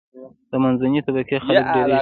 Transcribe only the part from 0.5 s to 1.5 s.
منځنۍ طبقی